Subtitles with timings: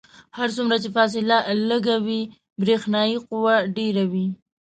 [0.37, 1.37] هر څومره چې فاصله
[1.69, 2.21] لږه وي
[2.61, 4.27] برېښنايي قوه ډیره وي.